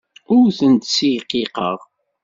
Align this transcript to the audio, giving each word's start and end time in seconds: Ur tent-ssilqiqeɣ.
Ur 0.35 0.47
tent-ssilqiqeɣ. 0.57 1.79